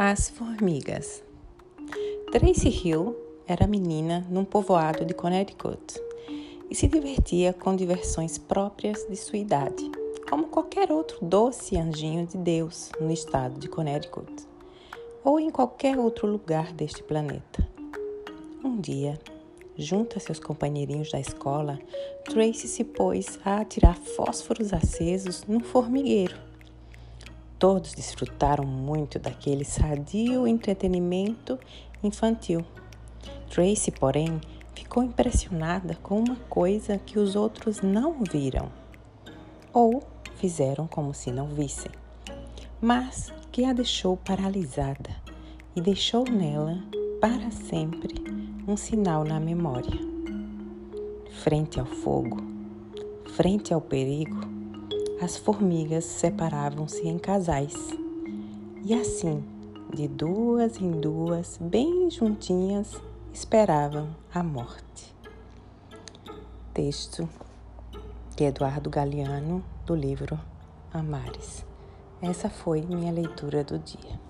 [0.00, 1.24] As formigas.
[2.30, 3.16] Tracy Hill
[3.48, 6.00] era menina num povoado de Connecticut
[6.70, 9.90] e se divertia com diversões próprias de sua idade,
[10.30, 14.46] como qualquer outro doce anjinho de Deus no estado de Connecticut
[15.24, 17.68] ou em qualquer outro lugar deste planeta.
[18.62, 19.18] Um dia,
[19.76, 21.76] junto a seus companheirinhos da escola,
[22.24, 26.47] Tracy se pôs a atirar fósforos acesos num formigueiro
[27.58, 31.58] Todos desfrutaram muito daquele sadio entretenimento
[32.02, 32.64] infantil.
[33.50, 34.40] Tracy, porém,
[34.74, 38.70] ficou impressionada com uma coisa que os outros não viram,
[39.72, 40.02] ou
[40.36, 41.90] fizeram como se não vissem,
[42.80, 45.10] mas que a deixou paralisada
[45.74, 46.80] e deixou nela
[47.20, 48.14] para sempre
[48.68, 49.98] um sinal na memória.
[51.42, 52.36] Frente ao fogo,
[53.34, 54.57] frente ao perigo,
[55.20, 57.74] as formigas separavam-se em casais.
[58.84, 59.42] E assim,
[59.92, 62.94] de duas em duas, bem juntinhas,
[63.32, 65.14] esperavam a morte.
[66.72, 67.28] Texto
[68.36, 70.38] de Eduardo Galeano, do livro
[70.92, 71.64] Amares.
[72.22, 74.27] Essa foi minha leitura do dia.